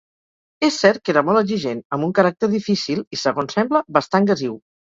[0.67, 4.61] És cert que era molt exigent, amb un caràcter difícil i, segons sembla, bastant gasiu.